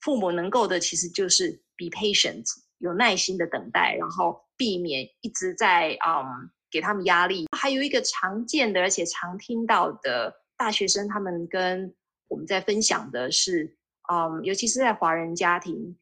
[0.00, 2.44] 父母能够的其实就是 be patient，
[2.78, 7.46] 有耐心的等待，然后避免一直在嗯给他们压力。
[7.56, 10.34] 还有一个常见的而且常听到的。
[10.56, 11.92] 大学生他们跟
[12.28, 13.76] 我们在分享的是，
[14.12, 15.96] 嗯，尤其是在华人家庭，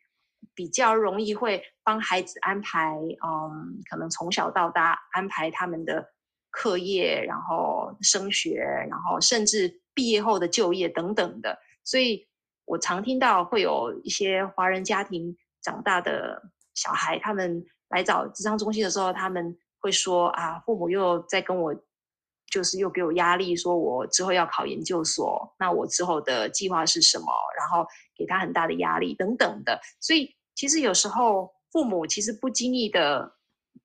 [0.54, 6.12] 比较容易会帮孩子安排，嗯，可能从小到大安排他们的
[6.60, 8.58] 课业，然后升学，
[8.90, 11.58] 然后甚至毕业后的就业等等的。
[11.84, 12.28] 所以
[12.66, 16.42] 我常听到会有一些华人家庭长大的
[16.74, 21.74] 小孩，他们来找智商中心的时候，他们会说啊，父母又在跟我。
[22.52, 27.26] 就是又给我压力，说我之后要考研究所，那我之后的计划是什么？
[27.56, 29.80] 然后给他很大的压力等等的。
[30.00, 33.32] 所以其实有时候父母其实不经意的、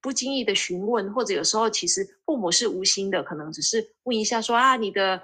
[0.06, 5.20] 不经意的询问，或者有时候其实父母是无心的，可能只是问一下说啊，你的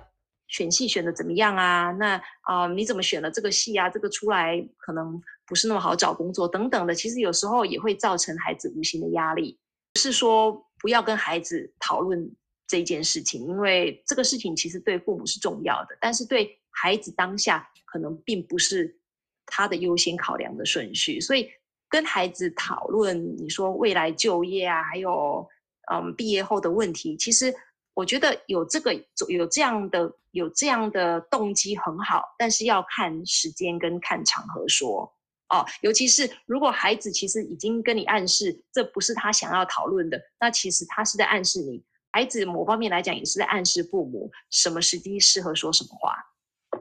[0.48, 1.92] 选戏选的怎么样啊？
[1.92, 3.88] 那啊，你怎么选了这个戏啊？
[3.88, 6.96] 这个出来可能不是那么好找工作等等的。
[6.96, 9.60] 其实有时候也会造成孩子无形的压力。
[10.00, 12.36] 是说不要跟孩子讨论。
[12.68, 18.98] 这件事情，因为这个事情其实对父母是重要的，但是对孩子当下可能并不是
[19.46, 21.50] 他的优先考量的顺序，所以
[21.92, 25.48] 跟孩子讨论，你说未来就业啊，还有
[25.92, 27.54] 嗯毕业后的问题，其实
[27.94, 28.94] 我觉得有这个
[29.28, 35.14] 有这样的有这样的动机很好，但是要看时间跟看场合说
[35.50, 41.84] 哦，尤其是如果孩子其实已经跟你暗示这不是他想要讨论的，那其实他是在暗示你。
[42.14, 46.16] 孩子某方面来讲，也是在暗示父母什么时机适合说什么话。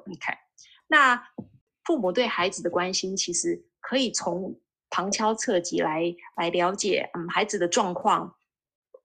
[0.06, 0.36] 你看，
[0.86, 1.20] 那
[1.84, 4.56] 父母对孩子的关心，其实可以从
[4.90, 8.37] 旁敲侧击来来了解，嗯，孩子的状况。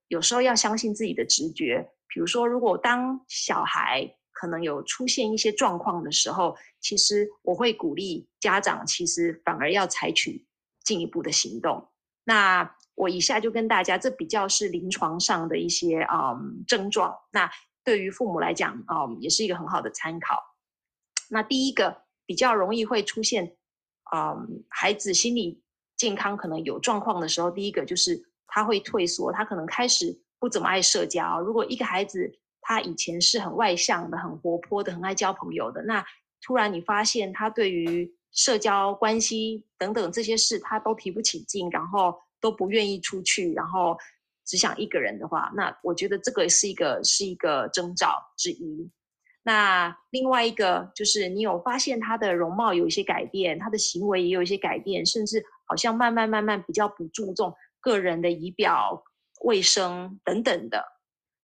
[0.08, 1.92] 有时候要相信自己的直觉。
[2.08, 10.46] 比如说，如果当小孩可能有出现一些状况的时候，其实我会鼓励家长，其实反而要采取
[10.84, 11.90] 进一步的行动。
[12.24, 17.14] 那我以下就跟大家，这比较是临床上的一些嗯症状。
[17.32, 17.50] 那
[17.84, 20.42] 对于父母来讲，嗯，也是一个很好的参考。
[21.30, 23.58] 那第一个比较容易会出现，
[24.16, 25.62] 嗯，孩子心理
[25.98, 31.40] 健康可能有状况的时候，第一个就是他会退缩，他可能开始不怎么爱社交。
[31.42, 32.32] 如果一个孩子
[32.62, 36.06] 他以前是很外向的、很活泼的、很爱交朋友的，那
[36.42, 42.20] 突然你发现他对于社交关系等等这些事，他都提不起劲，然后。
[42.42, 43.98] 都不愿意出去，然后
[44.46, 48.88] 只想一个人的话，那我觉得这个是一个是一个征兆之一。
[49.42, 59.04] 那另外一个就是你有发现他的容貌有一些改变，他的行为也有一些改变，甚至好像慢慢慢慢比较不注重个人的仪表、
[59.44, 60.86] 卫生等等的。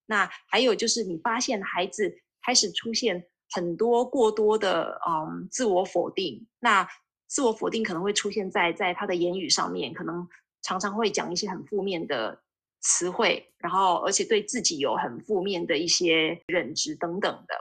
[0.06, 6.88] 那还有就是你发现孩子开始出现很多过多的嗯自我否定，那
[7.28, 10.28] 自我否定可能会出现在在他的言语上面，可能
[10.64, 12.42] 常常会讲一些很负面的
[12.82, 17.56] 词汇，然后而且对自己有很负面的一些认知等等的，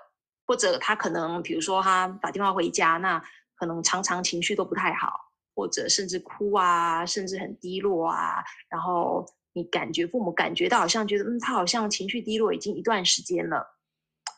[0.47, 3.23] 或者他可能比如说他打电话回家，那
[3.55, 5.13] 可能常常情绪都不太好，
[5.55, 13.67] 或者甚至哭啊，甚至很低落啊，然后你感觉父母感觉到好像觉得嗯他好像情绪低落已经一段时间了，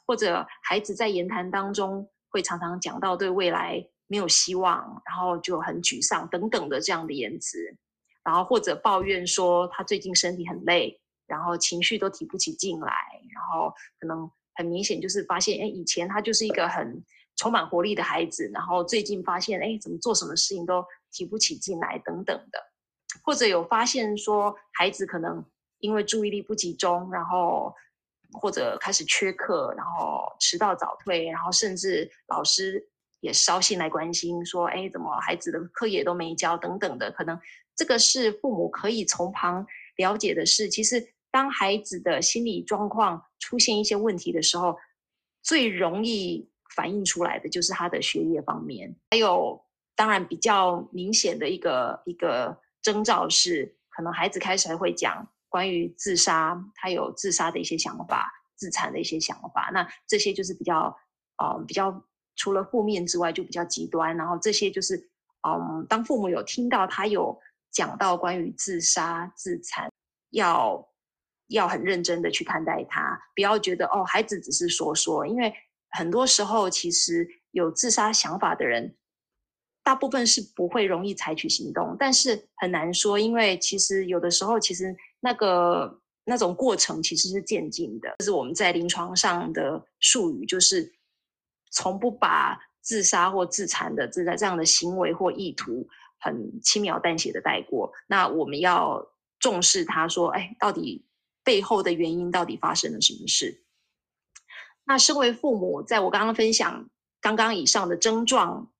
[0.07, 7.59] 或者孩子在言谈当中会常常讲到对未来没有希望，然后就很沮丧等等的这样的言辞。
[8.25, 12.95] 然后或者抱怨说他最近身体很累，然后情绪都提不起劲来，
[13.35, 17.03] 然后可能很明显就是发现，哎，以前他就是一个很
[17.35, 22.59] 充满活力的孩子，然后最近发现，哎，怎么做什么事情都提不起劲来等等的，
[23.23, 25.45] 或者有发现说孩子可能
[25.79, 27.73] 因为注意力不集中，然后
[28.33, 32.83] 或者开始缺课，然后迟到早退，然后甚至老师
[33.21, 37.39] 也捎信来关心说，哎，怎么孩子的课业都没交等等的，可能。
[37.75, 40.69] 这个是父母可以从旁了解的事。
[40.69, 44.77] 其实，当孩子的心理状况出现一些问题的时候，
[45.43, 48.95] 最容易反映出来的就是他的学业方面。
[49.11, 49.65] 还有，
[50.03, 59.71] 当然比较明显的一个一个征兆是，可能孩子开始还会讲关于自杀，他有自杀的一些想法、自残的一些想法。
[59.73, 60.99] 那这些就是比较，
[61.41, 64.17] 嗯，比较除了负面之外，就比较极端。
[64.17, 64.97] 然后这些就是，
[65.47, 67.39] 嗯，当父母有听到他有。
[67.75, 69.91] 讲到关于自杀、自残，
[70.33, 70.87] 要
[71.47, 75.51] 要很认真的去看待他，不要觉得哦，孩子只是说说，因为
[75.89, 78.95] 很多时候其实有自杀想法的人，
[79.83, 90.93] 大部分是不会容易采取行动，但是很难说，因为其实有的时候其实那个那种过程其实是渐进的，这是我们在临床上的术语，就是
[91.71, 95.89] 从不把自杀或自残的这这样的行为或意图。
[96.25, 99.05] 很轻描淡写的带过，那我们要
[99.41, 101.05] 重视他说，哎，到底
[101.43, 103.65] 背后的原因到底发生了什么事？
[104.85, 106.89] 那身为父母，在我刚刚分享
[107.21, 108.72] 刚刚以上的症状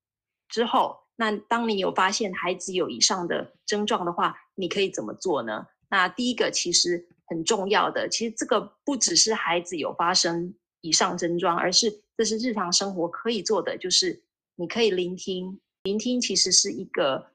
[0.53, 5.67] 之后，那当你有发现孩子有以上的症状的话，你可以怎么做呢？
[5.91, 14.23] 那第一个其实很重要的，其实这个不只是孩子有发生以上症状，而是这是日常生活可以做的，就是
[14.55, 17.33] 你可以聆听，聆听其实是一个。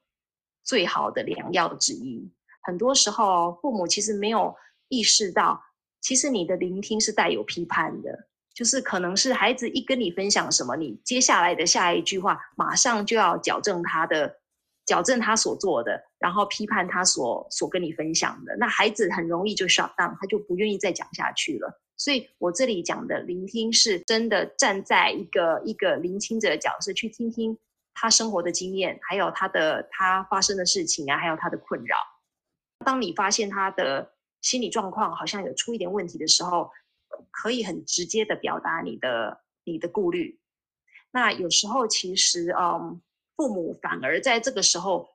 [0.64, 4.54] 最好的良药之一，很多时候父母其实没有
[4.88, 5.64] 意识到，
[6.02, 8.28] 其实你的聆听是带有批判的，
[8.58, 14.40] 就是可能是孩子一跟你分享什么，你接下来的下一句话马上就要矫正他的，
[14.84, 21.80] 矫正他所做的，然后批判他所所跟你分享的，那孩子很容易就 shut down，他就不愿意再讲下去了。
[21.96, 27.56] 所以我这里讲的聆听，是真的站在一个一个聆听者的角色去听听。
[27.94, 31.96] 他生活的经验，还有他的他发生的事情啊，还有他的困扰。
[32.84, 36.70] 当你发现他的心理状况好像有出一点问题的时候，
[37.30, 40.38] 可以很直接的表达你的你的顾虑。
[41.10, 43.00] 那有时候其实，嗯，
[43.36, 45.08] 父母反而在这个时候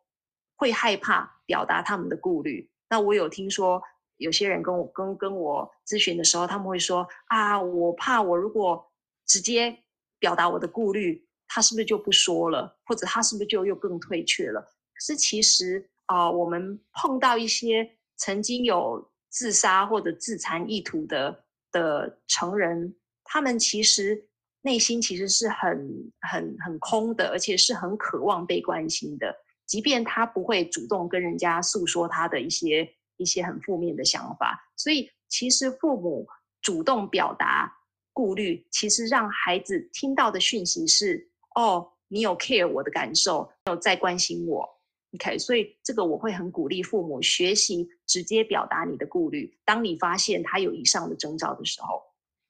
[0.56, 2.70] 会害怕表达他们的顾虑。
[2.90, 3.82] 那我有听说
[4.18, 8.92] 有些人跟我跟跟我咨询的时候，他们会说啊，我怕我如果
[9.26, 9.78] 直接
[10.20, 11.28] 表达我的顾虑。
[11.46, 14.60] 他是不是就不说了，或者他是不是就又更退却了？
[14.62, 21.43] 可是其实啊、我们碰到一些曾经有自杀或者自残意图的
[21.74, 24.30] 的成人，他们其实
[24.62, 29.36] 内心其实是很很很空的，而且是很渴望被关心的。
[29.66, 36.26] 即便他不会主动跟人家诉说他的一些一些很负面的想法，所以其实父母
[36.62, 37.70] 主动表达
[38.14, 41.30] 顾虑，其实让孩子听到的讯息是。
[41.56, 44.68] 哦，你有 care 我的感受，有在关心我
[45.16, 49.58] ，OK，所以这个我会很鼓励父母学习直接表达你的顾虑。
[49.66, 52.02] 当你发现他有以上的征兆的时候，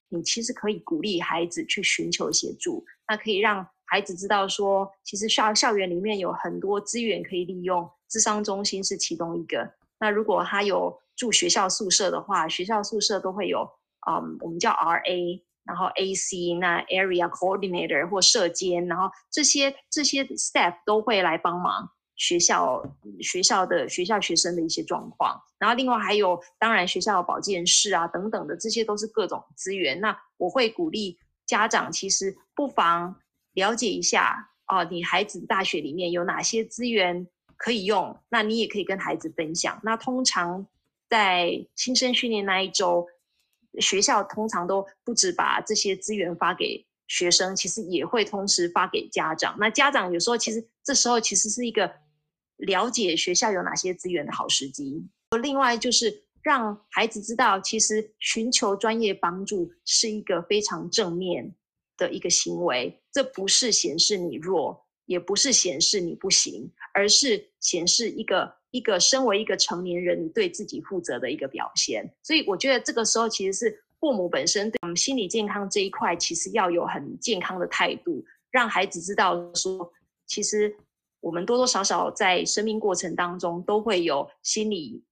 [0.09, 2.85] 你其实可以鼓励孩子去寻求协助。
[3.07, 9.73] 那可以让孩子知道说，其实校校园里面有很多资源可以利用，智商中心是其中一个。
[9.99, 13.69] 那如果他有住学校宿舍的话，学校宿舍都会有，
[14.09, 15.43] 嗯，我们叫 RA。
[15.65, 21.89] 然后 AC 那 Area Coordinator 或社监，然后这些这些 staff 都会来帮忙
[22.23, 22.81] 学校
[23.19, 25.37] 学校的学校学生的一些状况。
[25.59, 29.99] 然后另外还有，当然学校的保健室啊等等的，这些都是各种资源。
[29.99, 33.13] 那我会鼓励家长，其实不妨
[33.51, 39.77] 了解一下哦，你孩子大学里面有哪些资源可以用，那你也可以跟孩子分享。
[39.83, 40.65] 那通常
[41.09, 43.05] 在新生训练那一周，
[43.81, 49.57] 学校通常都不止把这些资源发给学生，其实也会同时发给家长。
[49.59, 51.93] 那家长有时候其实这时候其实是一个
[52.65, 55.05] 了解学校有哪些资源的好时机。
[55.41, 61.55] 另外就是让孩子知道，其实寻求专业帮助是一个非常正面
[61.97, 72.13] 的一个行为，这不是显示你弱，也不是显示你不行，而是显示一个一个身为一个成年人对自己负责的一个表现。
[72.21, 79.91] 所以我觉得这个时候其实是父母本身对我们心理健康这一块，其实要有很健康的态度，让孩子知道说，
[80.27, 80.75] 其实
[81.23, 85.03] 我们多多少少在生命过程当中都会有心理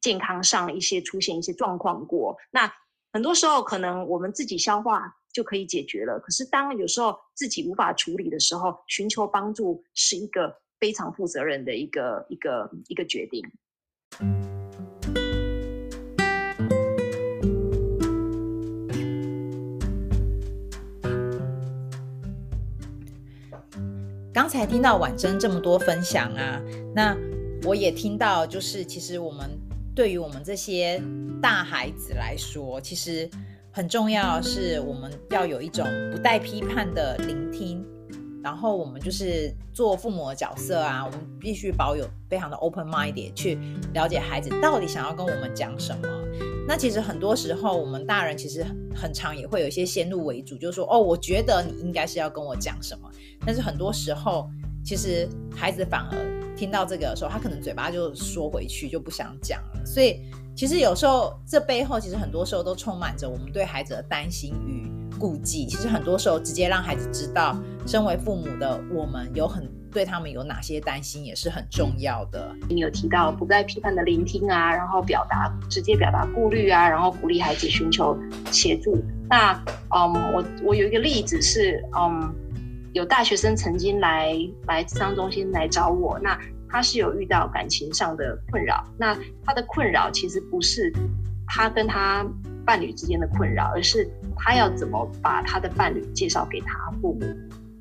[0.00, 2.36] 健康上一些出现一些状况过。
[2.50, 2.72] 那
[3.12, 5.16] 很多时候可能我们自己消化。
[5.32, 6.18] 就可以解决了。
[6.18, 14.59] 可是当有时候自己无法处理的时候，寻求帮助是一个非常负责任的一个一个一个决定。
[24.32, 26.60] 刚才听到婉珍这么多分享啊，
[26.94, 27.16] 那
[27.64, 29.50] 我也听到，就是其实我们
[29.94, 31.02] 对于我们这些
[31.42, 33.28] 大孩子来说，其实。
[33.72, 37.86] 很重要是，我们要有一种不带批判的聆听，
[38.42, 43.58] 然后我们就是做父母的角色啊，我们必须保有非常的 open minded 去
[43.94, 46.08] 了解孩子到底想要跟我们讲什么。
[46.66, 48.64] 那其实很多时候，我们大人其实
[48.94, 53.10] 很常也会有一些先入为主，就是说，哦，我觉得你应该是要跟我讲什么。
[53.44, 54.48] 但是很多时候，
[54.84, 59.84] 其实孩子反而听到这个的时候，他可能嘴巴就说回去，就不想讲了。
[59.84, 60.20] 所以。
[60.52, 65.66] 其实有时候，这背后其实很多时候都充满着我们对孩子的担心与顾忌。
[65.66, 67.56] 其实很多时候，直接让孩子知道，
[67.86, 72.52] 身为父母的我们有很对他们有哪些担心，也是很重要的。
[72.68, 78.18] 你有提到不再批判的聆听啊，然后表达直接表达顾虑啊，然后鼓励孩子寻求
[78.50, 78.96] 协助。
[79.28, 79.52] 那
[79.94, 82.34] 嗯，我我有一个例子是，嗯，
[82.94, 84.34] 有大学生曾经来
[84.66, 86.36] 来咨商中心来找我，那。
[86.72, 89.12] 他是有遇到感情上的困扰，那
[89.44, 90.92] 他的困扰其实不是
[91.44, 92.24] 他跟他
[92.64, 94.08] 伴侣之间的困扰，而是
[94.40, 97.26] 他要怎么把他的伴侣介绍给他父母。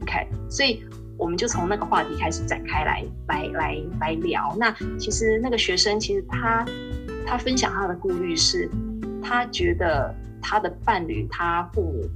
[0.01, 0.83] OK，所以
[1.17, 4.55] 我们就从那个话题开始展开来，来，来，来聊。
[4.59, 6.65] 那其实那个学生其实他
[7.25, 8.69] 他分享他的顾虑是，
[9.23, 12.07] 他觉得他的伴侣他父母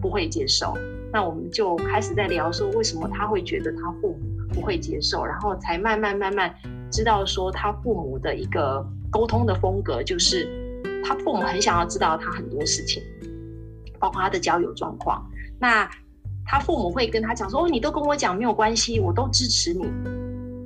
[0.00, 0.76] 不会接受。
[1.12, 4.18] 那我们就开始在聊说，为什么他会觉得他父母。
[4.52, 6.52] 不会接受，然后才慢慢慢慢
[6.90, 10.44] 知道说他父母的一个沟通的风格，就是
[11.04, 13.00] 他父母很想要知道他很多事情，
[14.00, 15.24] 包括他的交友状况。
[15.60, 15.88] 那
[16.44, 19.88] 他父母会跟他讲说：“哦，你都跟我讲没有关系，我都支持你。”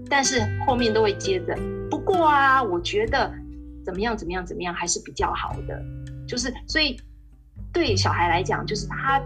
[0.09, 1.55] 但是后面都会接着，
[1.91, 3.31] 不过啊，我觉得
[3.85, 5.83] 怎么样怎么样怎么样还是比较好的。
[6.27, 6.97] 就是所以
[7.73, 9.21] 对小孩来讲，就是他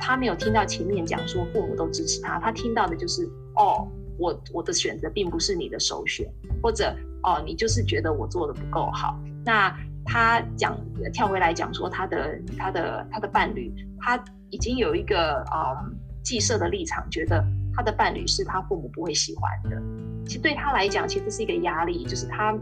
[0.00, 3.26] 他没有听到前面讲说父母都支持他，他听到的就是。
[3.56, 3.86] 哦，
[4.18, 6.28] 我我的选择并不是你的首选，
[6.60, 6.92] 或者
[7.22, 9.16] 哦，你就是觉得我做的不够好。
[9.44, 9.72] 那
[10.04, 10.78] 他讲
[11.12, 17.44] 跳回来讲说他的他的他的伴侣，他已经有一个嗯既设的立场，觉得
[17.74, 19.82] 他的伴侣是他父母不会喜欢的。
[20.26, 22.52] 其实对他来讲，其实是一个压力，就是他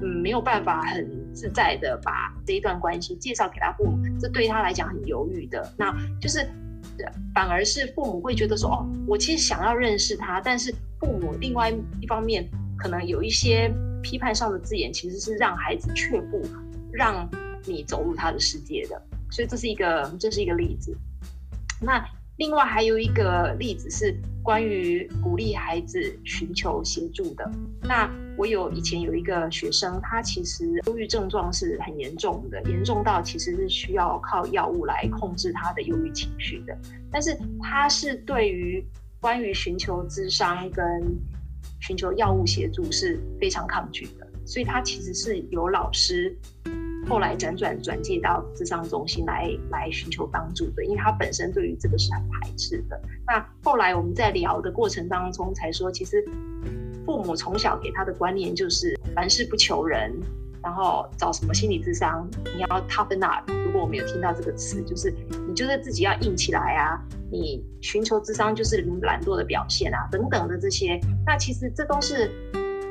[0.00, 5.72] 嗯没有办法很自在的把这一段关系介绍给他父母，这对他来讲很犹豫的。
[5.76, 6.46] 那就是。
[7.34, 12.46] 反而是父母会觉得说，哦，我其实想要认识他，但是父母另外一方面
[12.76, 13.72] 可能有一些
[14.02, 16.42] 批判上的字眼，其实是让孩子却步，
[16.92, 17.28] 让
[17.66, 19.00] 你走入他的世界的。
[19.30, 20.96] 所以这是一个，这是一个例子。
[21.80, 22.04] 那。
[22.36, 27.46] 另外还有一个例子是关于鼓励孩子寻求协助的。
[27.82, 36.74] 那我有以前有一个学生，他其实忧郁症状是很严重的，严重到其实是需要靠药物来控制他的忧郁情绪的。
[37.12, 38.82] 但是他是对于
[39.20, 40.86] 关于寻求智商跟
[41.78, 46.34] 寻求药物协助是非常抗拒的，所以他其实是有老师。
[47.08, 53.00] 后来辗转转介到智商中心来来寻求帮助的，因为他本身对于这个是很排斥的。
[53.26, 56.24] 那后来我们在聊的过程当中才说，其实
[57.04, 60.12] 父母从小给他的观念就是凡事不求人，
[60.62, 63.50] 然后找什么心理智商，你要 toughen up。
[63.64, 65.12] 如果我没有听到这个词，就是
[65.48, 71.00] 你就是自己要硬起来啊，你寻求智商就是懒惰的表现啊，等等的这些。
[71.26, 72.30] 那其实这都是。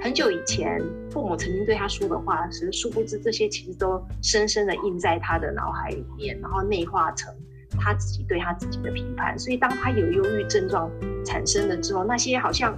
[0.02, 0.82] 很久以前，
[1.12, 7.34] 父母曾经对他说的话，其实殊不知这些其实都深深的印在他的脑海里面，然后内化成
[7.78, 9.38] 他自己对他自己的评判。
[9.38, 10.90] 所以，当他有忧郁症状
[11.26, 12.78] 产生了之后，那些好像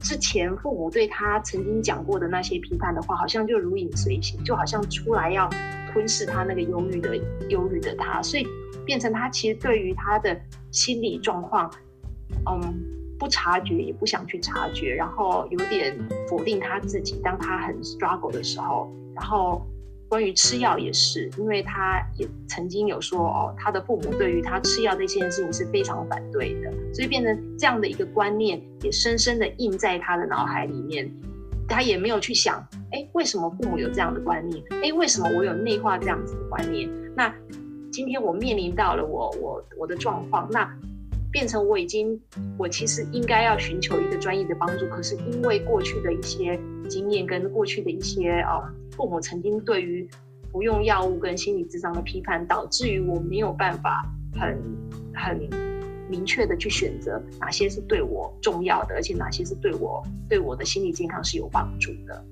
[0.00, 5.48] 之前父母对他曾经讲过的那些批判的话，好像就如影随形，就好像出来要
[5.90, 7.16] 吞噬他那个忧郁的
[7.48, 8.46] 忧郁的他，所以
[8.84, 10.38] 变成他其实对于他的
[10.70, 11.72] 心理状况，
[12.50, 12.84] 嗯，
[13.20, 15.96] 不察觉也不想去察觉，然后有点
[16.28, 17.20] 否定他自己。
[17.22, 19.64] 当他很 struggle 的时候，然后。
[20.10, 31.08] 关于吃药也是，因为他也曾经有说哦，他的父母对于他吃药这件事情是非常反对的，所以变成这样的一个观念也深深的印在他的脑海里面。
[31.68, 32.58] 他也没有去想，
[32.90, 34.60] 哎，为什么父母有这样的观念？
[34.82, 36.90] 哎，为什么我有内化这样子的观念？
[37.14, 37.32] 那
[37.92, 40.68] 今天我面临到了我我我的状况，那
[41.32, 42.20] 变成我已经
[42.58, 46.58] 我其实应该要寻求一个专业的帮助，可是因为过去的一些
[46.88, 48.58] 经验跟过去的一些啊。
[48.58, 50.06] 哦父母曾经对于
[50.52, 54.04] 服用药物跟心理智商的批判，导致于我没有办法
[54.38, 54.58] 很
[55.14, 55.48] 很
[56.06, 62.22] 明确的去选择哪些是对我重要的，而且哪些是对我对我的心理健康是有帮助的。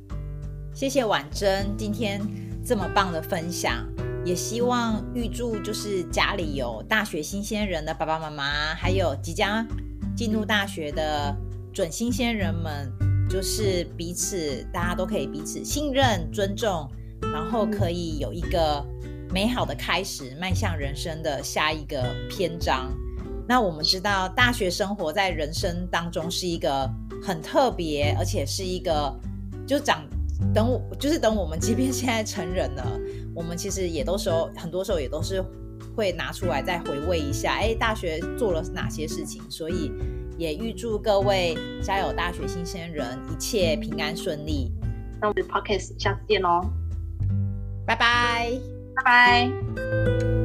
[0.74, 2.20] 谢谢婉珍今天
[2.62, 3.86] 这么棒的分享，
[4.28, 9.66] 也希望预祝就是家里有大学新鲜人的爸爸妈妈，还有即将
[10.14, 11.34] 进入大学的
[11.72, 12.92] 准新鲜人们。
[13.30, 18.82] 就是彼此，大家都可以彼此信任、尊重，然后可以有一个
[19.30, 22.90] 美好的开始，迈向人生的下一个篇章。
[23.46, 26.90] 那我们知道，大学生活在人生当中是一个
[27.22, 29.14] 很特别，而且是一个
[29.66, 30.02] 就长
[30.54, 32.98] 等我，就是等我们，即便现在成人了，
[33.38, 35.42] 我们其实也都时候很多时候也都是
[35.96, 39.92] 会拿出来再回味一下，哎，大学做了哪些事情，所以。
[40.38, 44.70] 也预祝各位家有大学新鲜人一切平安顺利。
[45.20, 46.60] 那我们 Podcast 下次见喽，
[47.84, 48.52] 拜拜，
[48.94, 50.37] 拜拜。